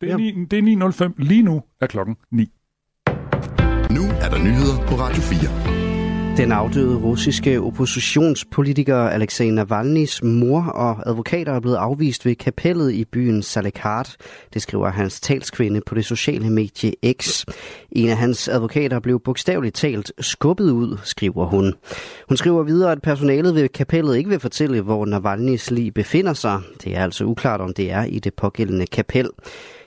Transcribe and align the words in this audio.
Det 0.00 0.10
er, 0.10 0.16
9, 0.16 0.44
det 0.50 0.58
er 0.58 1.08
9.05. 1.08 1.12
Lige 1.18 1.42
nu 1.42 1.62
er 1.80 1.86
klokken 1.86 2.16
9. 2.32 2.42
Nu 3.90 4.02
er 4.20 4.28
der 4.30 4.38
nyheder 4.38 4.86
på 4.86 4.94
Radio 4.94 5.22
4. 5.22 6.36
Den 6.36 6.52
afdøde 6.52 6.96
russiske 6.96 7.60
oppositionspolitiker 7.60 8.96
Alexei 8.96 9.50
Navalny's 9.50 10.24
mor 10.26 10.62
og 10.62 11.08
advokater 11.08 11.52
er 11.52 11.60
blevet 11.60 11.76
afvist 11.76 12.26
ved 12.26 12.34
kapellet 12.34 12.92
i 12.92 13.04
byen 13.04 13.42
Salekart. 13.42 14.16
Det 14.54 14.62
skriver 14.62 14.88
hans 14.88 15.20
talskvinde 15.20 15.80
på 15.86 15.94
det 15.94 16.04
sociale 16.04 16.50
medie 16.50 16.92
X. 17.22 17.44
En 17.92 18.08
af 18.08 18.16
hans 18.16 18.48
advokater 18.48 19.00
blev 19.00 19.20
bogstaveligt 19.20 19.74
talt 19.74 20.12
skubbet 20.20 20.70
ud, 20.70 20.98
skriver 21.04 21.46
hun. 21.46 21.74
Hun 22.28 22.36
skriver 22.36 22.62
videre, 22.62 22.92
at 22.92 23.02
personalet 23.02 23.54
ved 23.54 23.68
kapellet 23.68 24.16
ikke 24.16 24.30
vil 24.30 24.40
fortælle, 24.40 24.80
hvor 24.80 25.06
Navalny's 25.06 25.74
lig 25.74 25.94
befinder 25.94 26.32
sig. 26.32 26.60
Det 26.84 26.96
er 26.96 27.02
altså 27.02 27.24
uklart, 27.24 27.60
om 27.60 27.74
det 27.74 27.90
er 27.90 28.04
i 28.04 28.18
det 28.18 28.34
pågældende 28.34 28.86
kapel. 28.86 29.28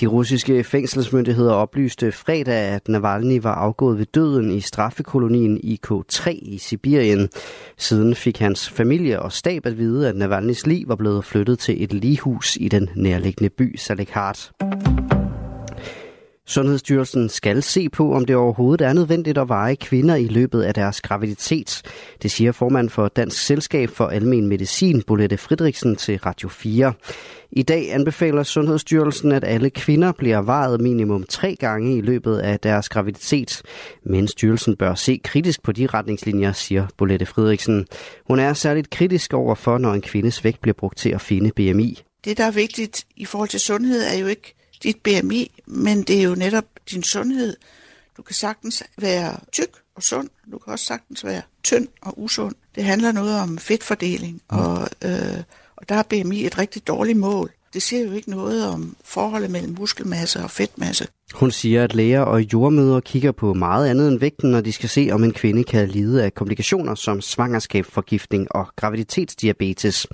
De 0.00 0.06
russiske 0.06 0.64
fængselsmyndigheder 0.64 1.52
oplyste 1.52 2.12
fredag, 2.12 2.54
at 2.54 2.88
Navalny 2.88 3.40
var 3.42 3.54
afgået 3.54 3.98
ved 3.98 4.06
døden 4.06 4.50
i 4.50 4.60
straffekolonien 4.60 5.60
IK3 5.64 6.30
i 6.30 6.58
Sibirien. 6.58 7.28
Siden 7.76 8.14
fik 8.14 8.38
hans 8.38 8.70
familie 8.70 9.22
og 9.22 9.32
stab 9.32 9.66
at 9.66 9.78
vide, 9.78 10.08
at 10.08 10.16
Navalnys 10.16 10.66
liv 10.66 10.88
var 10.88 10.96
blevet 10.96 11.24
flyttet 11.24 11.58
til 11.58 11.82
et 11.82 11.92
lighus 11.92 12.56
i 12.60 12.68
den 12.68 12.90
nærliggende 12.94 13.50
by 13.50 13.76
Salekhard. 13.76 14.50
Sundhedsstyrelsen 16.46 17.28
skal 17.28 17.62
se 17.62 17.88
på, 17.88 18.14
om 18.14 18.24
det 18.24 18.36
overhovedet 18.36 18.86
er 18.86 18.92
nødvendigt 18.92 19.38
at 19.38 19.48
veje 19.48 19.74
kvinder 19.76 20.14
i 20.14 20.28
løbet 20.28 20.62
af 20.62 20.74
deres 20.74 21.00
graviditet. 21.00 21.82
Det 22.22 22.30
siger 22.30 22.52
formand 22.52 22.90
for 22.90 23.08
Dansk 23.08 23.46
Selskab 23.46 23.90
for 23.90 24.06
Almen 24.06 24.46
Medicin, 24.46 25.02
Bolette 25.02 25.36
Fridriksen, 25.36 25.96
til 25.96 26.18
Radio 26.18 26.48
4. 26.48 26.92
I 27.52 27.62
dag 27.62 27.92
anbefaler 27.92 28.42
Sundhedsstyrelsen, 28.42 29.32
at 29.32 29.44
alle 29.44 29.70
kvinder 29.70 30.12
bliver 30.12 30.42
vejet 30.42 30.80
minimum 30.80 31.24
tre 31.28 31.56
gange 31.56 31.96
i 31.96 32.00
løbet 32.00 32.38
af 32.38 32.60
deres 32.60 32.88
graviditet. 32.88 33.62
Men 34.02 34.28
styrelsen 34.28 34.76
bør 34.76 34.94
se 34.94 35.20
kritisk 35.24 35.62
på 35.62 35.72
de 35.72 35.86
retningslinjer, 35.86 36.52
siger 36.52 36.86
Bolette 36.96 37.26
Fridriksen. 37.26 37.86
Hun 38.26 38.38
er 38.38 38.52
særligt 38.52 38.90
kritisk 38.90 39.32
overfor, 39.32 39.78
når 39.78 39.92
en 39.92 40.02
kvindes 40.02 40.44
vægt 40.44 40.60
bliver 40.60 40.74
brugt 40.74 40.98
til 40.98 41.10
at 41.10 41.20
finde 41.20 41.50
BMI. 41.56 42.02
Det, 42.24 42.38
der 42.38 42.44
er 42.44 42.50
vigtigt 42.50 43.04
i 43.16 43.24
forhold 43.24 43.48
til 43.48 43.60
sundhed, 43.60 44.02
er 44.02 44.18
jo 44.18 44.26
ikke 44.26 44.54
dit 44.82 44.96
BMI, 45.02 45.50
men 45.66 46.02
det 46.02 46.18
er 46.18 46.22
jo 46.22 46.34
netop 46.34 46.64
din 46.90 47.02
sundhed. 47.02 47.56
Du 48.16 48.22
kan 48.22 48.34
sagtens 48.34 48.82
være 48.98 49.36
tyk 49.52 49.70
og 49.96 50.02
sund, 50.02 50.28
du 50.52 50.58
kan 50.58 50.72
også 50.72 50.84
sagtens 50.84 51.24
være 51.24 51.42
tynd 51.62 51.88
og 52.02 52.22
usund. 52.22 52.54
Det 52.74 52.84
handler 52.84 53.12
noget 53.12 53.40
om 53.40 53.58
fedtfordeling, 53.58 54.42
mm. 54.50 54.58
og, 54.58 54.88
øh, 55.04 55.42
og 55.76 55.88
der 55.88 55.94
er 55.94 56.02
BMI 56.02 56.46
et 56.46 56.58
rigtig 56.58 56.86
dårligt 56.86 57.18
mål. 57.18 57.50
Det 57.74 57.82
siger 57.82 58.06
jo 58.06 58.12
ikke 58.12 58.30
noget 58.30 58.68
om 58.68 58.96
forholdet 59.04 59.50
mellem 59.50 59.74
muskelmasse 59.78 60.40
og 60.40 60.50
fedtmasse. 60.50 61.06
Hun 61.34 61.50
siger, 61.50 61.84
at 61.84 61.94
læger 61.94 62.20
og 62.20 62.52
jordmøder 62.52 63.00
kigger 63.00 63.32
på 63.32 63.54
meget 63.54 63.88
andet 63.88 64.08
end 64.08 64.20
vægten, 64.20 64.50
når 64.50 64.60
de 64.60 64.72
skal 64.72 64.88
se, 64.88 65.08
om 65.12 65.24
en 65.24 65.32
kvinde 65.32 65.64
kan 65.64 65.88
lide 65.88 66.24
af 66.24 66.34
komplikationer 66.34 66.94
som 66.94 67.20
svangerskabsforgiftning 67.20 68.54
og 68.54 68.66
graviditetsdiabetes. 68.76 70.06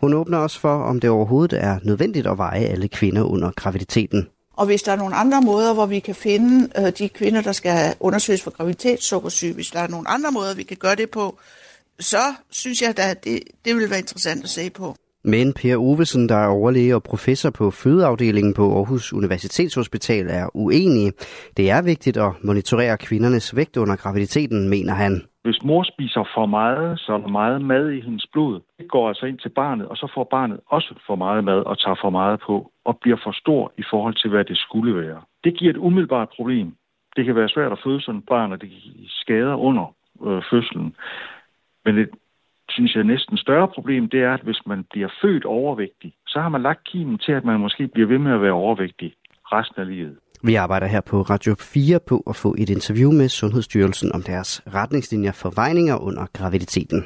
Hun 0.00 0.14
åbner 0.14 0.38
også 0.38 0.60
for, 0.60 0.82
om 0.82 1.00
det 1.00 1.10
overhovedet 1.10 1.62
er 1.62 1.78
nødvendigt 1.82 2.26
at 2.26 2.38
veje 2.38 2.64
alle 2.64 2.88
kvinder 2.88 3.22
under 3.22 3.50
graviditeten. 3.56 4.28
Og 4.56 4.66
hvis 4.66 4.82
der 4.82 4.92
er 4.92 4.96
nogle 4.96 5.14
andre 5.14 5.42
måder, 5.42 5.74
hvor 5.74 5.86
vi 5.86 5.98
kan 5.98 6.14
finde 6.14 6.68
øh, 6.78 6.92
de 6.98 7.08
kvinder, 7.08 7.40
der 7.40 7.52
skal 7.52 7.94
undersøges 8.00 8.42
for 8.42 8.50
graviditetssukkersyge, 8.50 9.54
hvis 9.54 9.70
der 9.70 9.80
er 9.80 9.88
nogle 9.88 10.08
andre 10.08 10.32
måder, 10.32 10.54
vi 10.54 10.62
kan 10.62 10.76
gøre 10.76 10.96
det 10.96 11.10
på, 11.10 11.38
så 12.00 12.34
synes 12.50 12.82
jeg 12.82 12.94
at 12.98 13.24
det, 13.24 13.40
det 13.64 13.76
vil 13.76 13.90
være 13.90 13.98
interessant 13.98 14.44
at 14.44 14.50
se 14.50 14.70
på. 14.70 14.96
Men 15.24 15.52
Per 15.52 15.76
Ovesen, 15.76 16.28
der 16.28 16.36
er 16.36 16.46
overlæge 16.46 16.94
og 16.94 17.02
professor 17.02 17.50
på 17.50 17.70
fødeafdelingen 17.70 18.54
på 18.54 18.76
Aarhus 18.76 19.12
Universitetshospital, 19.12 20.26
er 20.30 20.56
uenig. 20.56 21.12
Det 21.56 21.70
er 21.70 21.82
vigtigt 21.82 22.16
at 22.16 22.32
monitorere 22.42 22.98
kvindernes 22.98 23.56
vægt 23.56 23.76
under 23.76 23.96
graviditeten, 23.96 24.68
mener 24.68 24.94
han. 24.94 25.22
Hvis 25.46 25.64
mor 25.64 25.82
spiser 25.82 26.24
for 26.34 26.46
meget, 26.46 27.00
så 27.00 27.12
er 27.12 27.18
der 27.18 27.28
meget 27.28 27.62
mad 27.62 27.90
i 27.90 28.00
hendes 28.00 28.26
blod. 28.32 28.60
Det 28.78 28.88
går 28.88 29.08
altså 29.08 29.26
ind 29.26 29.38
til 29.38 29.48
barnet, 29.48 29.88
og 29.88 29.96
så 29.96 30.06
får 30.14 30.24
barnet 30.24 30.60
også 30.66 30.94
for 31.06 31.16
meget 31.16 31.44
mad 31.44 31.60
og 31.70 31.78
tager 31.78 31.98
for 32.00 32.10
meget 32.10 32.40
på, 32.40 32.72
og 32.84 32.98
bliver 32.98 33.16
for 33.24 33.32
stor 33.32 33.72
i 33.78 33.82
forhold 33.90 34.14
til, 34.14 34.30
hvad 34.30 34.44
det 34.44 34.58
skulle 34.58 34.96
være. 34.96 35.20
Det 35.44 35.58
giver 35.58 35.70
et 35.70 35.76
umiddelbart 35.76 36.28
problem. 36.36 36.76
Det 37.16 37.24
kan 37.24 37.34
være 37.34 37.48
svært 37.48 37.72
at 37.72 37.78
føde 37.84 38.00
sådan 38.00 38.18
et 38.18 38.26
barn, 38.26 38.52
og 38.52 38.60
det 38.60 38.70
kan 38.70 38.80
skader 39.08 39.54
under 39.54 39.94
øh, 40.26 40.42
fødslen. 40.50 40.94
Men 41.84 41.98
et 41.98 42.10
synes 42.68 42.94
jeg, 42.94 43.04
næsten 43.04 43.36
større 43.36 43.68
problem, 43.68 44.08
det 44.08 44.22
er, 44.22 44.34
at 44.34 44.40
hvis 44.40 44.66
man 44.66 44.84
bliver 44.90 45.08
født 45.22 45.44
overvægtig, 45.44 46.12
så 46.26 46.40
har 46.40 46.48
man 46.48 46.62
lagt 46.62 46.84
kimen 46.84 47.18
til, 47.18 47.32
at 47.32 47.44
man 47.44 47.60
måske 47.60 47.88
bliver 47.88 48.08
ved 48.08 48.18
med 48.18 48.32
at 48.32 48.42
være 48.42 48.52
overvægtig 48.52 49.14
resten 49.52 49.80
af 49.80 49.88
livet. 49.88 50.18
Vi 50.42 50.54
arbejder 50.54 50.86
her 50.86 51.00
på 51.00 51.22
Radio 51.22 51.54
4 51.58 52.00
på 52.00 52.22
at 52.26 52.36
få 52.36 52.54
et 52.58 52.70
interview 52.70 53.12
med 53.12 53.28
Sundhedsstyrelsen 53.28 54.12
om 54.12 54.22
deres 54.22 54.62
retningslinjer 54.74 55.32
for 55.32 55.50
vejninger 55.50 55.96
under 55.96 56.26
graviditeten. 56.32 57.04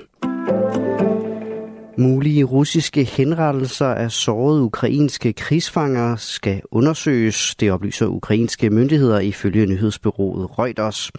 Mulige 1.98 2.44
russiske 2.44 3.04
henrettelser 3.04 3.86
af 3.86 4.10
sårede 4.10 4.62
ukrainske 4.62 5.32
krigsfanger 5.32 6.16
skal 6.16 6.62
undersøges. 6.70 7.54
Det 7.54 7.72
oplyser 7.72 8.06
ukrainske 8.06 8.70
myndigheder 8.70 9.20
ifølge 9.20 9.66
nyhedsbyrået 9.66 10.58
Reuters. 10.58 11.10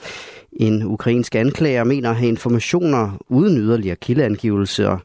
En 0.53 0.84
ukrainsk 0.84 1.35
anklager 1.35 1.84
mener 1.84 2.09
at 2.09 2.16
have 2.16 2.29
informationer 2.29 3.17
uden 3.29 3.57
yderligere 3.57 3.95
kildeangivelser 3.95 4.97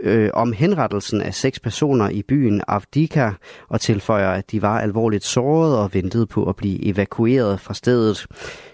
øh, 0.00 0.30
om 0.34 0.52
henrettelsen 0.52 1.20
af 1.20 1.34
seks 1.34 1.60
personer 1.60 2.08
i 2.08 2.22
byen 2.22 2.62
Avdika 2.68 3.30
og 3.68 3.80
tilføjer, 3.80 4.30
at 4.30 4.50
de 4.50 4.62
var 4.62 4.80
alvorligt 4.80 5.24
såret 5.24 5.78
og 5.78 5.94
ventede 5.94 6.26
på 6.26 6.48
at 6.48 6.56
blive 6.56 6.84
evakueret 6.84 7.60
fra 7.60 7.74
stedet. 7.74 8.26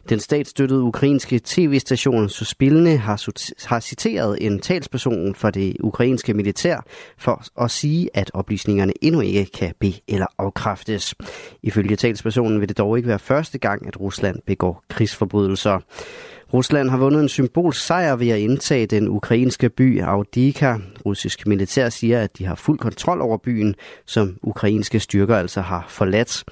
Den 0.09 0.21
statsstøttede 0.21 0.81
ukrainske 0.81 1.41
tv-station 1.45 2.29
Suspilne 2.29 2.97
har, 2.97 3.23
har 3.69 3.81
citeret 3.81 4.47
en 4.47 4.61
talsperson 4.61 5.35
for 5.35 5.51
det 5.51 5.77
ukrainske 5.81 6.35
militær 6.35 6.85
for 7.19 7.63
at 7.63 7.71
sige, 7.71 8.09
at 8.15 8.31
oplysningerne 8.35 8.93
endnu 9.01 9.21
ikke 9.21 9.47
kan 9.55 9.75
be- 9.81 10.01
eller 10.09 10.27
afkræftes. 10.39 11.15
Ifølge 11.63 11.97
talspersonen 11.97 12.61
vil 12.61 12.69
det 12.69 12.79
dog 12.79 12.97
ikke 12.97 13.09
være 13.09 13.19
første 13.19 13.59
gang, 13.59 13.87
at 13.87 14.01
Rusland 14.01 14.37
begår 14.47 14.85
krigsforbrydelser. 14.89 15.81
Rusland 16.55 16.91
har 16.91 16.97
vundet 16.97 17.23
en 17.23 17.29
symbolsk 17.29 17.87
sejr 17.87 18.17
ved 18.17 18.29
at 18.29 18.39
indtage 18.39 18.87
den 18.87 19.09
ukrainske 19.09 19.69
by 19.71 20.03
Audika. 20.03 20.77
Russisk 21.07 21.47
militær 21.47 21.89
siger, 21.89 22.21
at 22.21 22.39
de 22.39 22.45
har 22.45 22.55
fuld 22.55 22.79
kontrol 22.79 23.21
over 23.21 23.39
byen, 23.39 23.75
som 24.07 24.37
ukrainske 24.43 25.01
styrker 25.01 25.37
altså 25.37 25.61
har 25.61 25.87
forladt. 25.89 26.45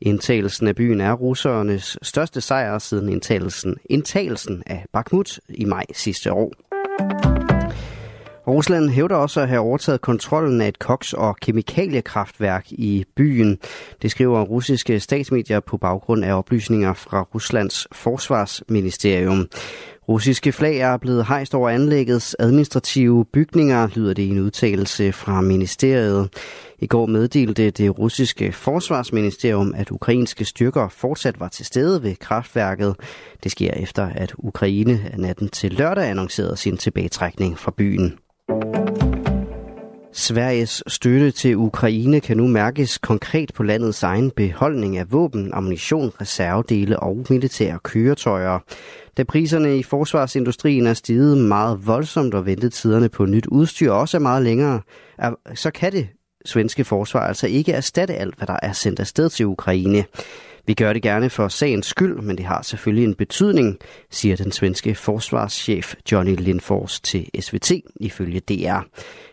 Indtagelsen 0.00 0.68
af 0.68 0.76
byen 0.76 1.00
er 1.00 1.12
russernes 1.12 1.98
største 2.02 2.40
sejr 2.40 2.78
siden 2.78 3.08
indtagelsen, 3.08 3.76
indtagelsen 3.90 4.62
af 4.66 4.84
Bakhmut 4.92 5.40
i 5.48 5.64
maj 5.64 5.84
sidste 5.94 6.32
år. 6.32 7.37
Rusland 8.52 8.90
hævder 8.90 9.16
også 9.16 9.40
at 9.40 9.48
have 9.48 9.60
overtaget 9.60 10.00
kontrollen 10.00 10.60
af 10.60 10.68
et 10.68 10.78
koks- 10.78 11.12
og 11.12 11.36
kemikaliekraftværk 11.36 12.66
i 12.72 13.04
byen. 13.16 13.58
Det 14.02 14.10
skriver 14.10 14.42
russiske 14.42 15.00
statsmedier 15.00 15.60
på 15.60 15.76
baggrund 15.76 16.24
af 16.24 16.38
oplysninger 16.38 16.94
fra 16.94 17.22
Ruslands 17.34 17.86
forsvarsministerium. 17.92 19.48
Russiske 20.08 20.52
flag 20.52 20.78
er 20.78 20.96
blevet 20.96 21.26
hejst 21.26 21.54
over 21.54 21.70
anlæggets 21.70 22.36
administrative 22.38 23.24
bygninger, 23.24 23.88
lyder 23.94 24.14
det 24.14 24.22
i 24.22 24.28
en 24.28 24.38
udtalelse 24.38 25.12
fra 25.12 25.40
ministeriet. 25.40 26.28
I 26.78 26.86
går 26.86 27.06
meddelte 27.06 27.70
det 27.70 27.98
russiske 27.98 28.52
forsvarsministerium, 28.52 29.74
at 29.76 29.90
ukrainske 29.90 30.44
styrker 30.44 30.88
fortsat 30.88 31.40
var 31.40 31.48
til 31.48 31.66
stede 31.66 32.02
ved 32.02 32.16
kraftværket. 32.16 32.94
Det 33.42 33.52
sker 33.52 33.70
efter, 33.70 34.08
at 34.14 34.32
Ukraine 34.38 35.10
natten 35.16 35.48
til 35.48 35.72
lørdag 35.72 36.04
annoncerede 36.04 36.56
sin 36.56 36.76
tilbagetrækning 36.76 37.58
fra 37.58 37.72
byen. 37.76 38.18
Sveriges 40.18 40.82
støtte 40.86 41.30
til 41.30 41.56
Ukraine 41.56 42.20
kan 42.20 42.36
nu 42.36 42.46
mærkes 42.46 42.98
konkret 42.98 43.52
på 43.54 43.62
landets 43.62 44.02
egen 44.02 44.30
beholdning 44.30 44.96
af 44.96 45.12
våben, 45.12 45.54
ammunition, 45.54 46.12
reservedele 46.20 47.00
og 47.00 47.26
militære 47.30 47.78
køretøjer. 47.84 48.58
Da 49.16 49.24
priserne 49.24 49.78
i 49.78 49.82
forsvarsindustrien 49.82 50.86
er 50.86 50.94
steget 50.94 51.38
meget 51.38 51.86
voldsomt 51.86 52.34
og 52.34 52.46
ventetiderne 52.46 53.08
på 53.08 53.26
nyt 53.26 53.46
udstyr 53.46 53.90
også 53.90 54.16
er 54.16 54.20
meget 54.20 54.42
længere, 54.42 54.80
så 55.54 55.70
kan 55.70 55.92
det 55.92 56.08
svenske 56.44 56.84
forsvar 56.84 57.20
altså 57.20 57.46
ikke 57.46 57.72
erstatte 57.72 58.14
alt, 58.14 58.36
hvad 58.36 58.46
der 58.46 58.56
er 58.62 58.72
sendt 58.72 59.00
afsted 59.00 59.28
til 59.28 59.46
Ukraine. 59.46 60.04
Vi 60.68 60.74
gør 60.74 60.92
det 60.92 61.02
gerne 61.02 61.30
for 61.30 61.48
sagens 61.48 61.86
skyld, 61.86 62.22
men 62.22 62.36
det 62.36 62.44
har 62.44 62.62
selvfølgelig 62.62 63.04
en 63.04 63.14
betydning, 63.14 63.76
siger 64.10 64.36
den 64.36 64.52
svenske 64.52 64.94
forsvarschef 64.94 65.94
Johnny 66.12 66.36
Lindfors 66.36 67.00
til 67.00 67.30
SVT 67.40 67.72
ifølge 68.00 68.40
DR. 68.40 68.80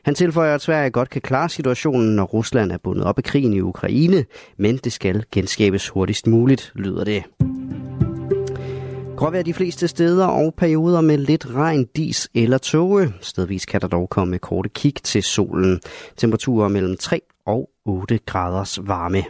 Han 0.06 0.16
tilføjer, 0.16 0.56
at 0.56 0.62
Sverige 0.62 0.90
godt 0.90 1.10
kan 1.10 1.22
klare 1.22 1.50
situationen, 1.50 2.16
når 2.16 2.24
Rusland 2.24 2.72
er 2.72 2.78
bundet 2.84 3.06
op 3.06 3.20
i 3.20 3.22
krigen 3.22 3.54
i 3.54 3.62
Ukraine, 3.62 4.26
men 4.58 4.78
det 4.78 4.94
skal 4.94 5.24
genskabes 5.32 5.90
hurtigst 5.90 6.28
muligt, 6.28 6.72
lyder 6.76 7.04
det. 7.04 7.24
Gråvejr 9.18 9.44
de 9.44 9.54
fleste 9.54 9.88
steder 9.88 10.28
og 10.28 10.54
perioder 10.58 11.02
med 11.02 11.18
lidt 11.18 11.48
regn, 11.56 11.86
dis 11.96 12.30
eller 12.34 12.58
tåge. 12.58 13.14
Stedvis 13.22 13.66
kan 13.66 13.82
der 13.82 13.88
dog 13.88 14.10
komme 14.10 14.38
korte 14.38 14.70
kig 14.70 14.96
til 15.04 15.24
solen. 15.24 15.82
Temperaturer 16.18 16.68
mellem 16.68 16.98
3 16.98 17.22
og 17.46 17.70
8 17.86 18.20
graders 18.26 18.80
varme. 18.88 19.24